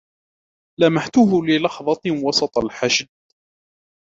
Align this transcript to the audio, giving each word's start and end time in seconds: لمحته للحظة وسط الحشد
لمحته 0.79 1.45
للحظة 1.45 2.01
وسط 2.25 2.57
الحشد 2.57 3.07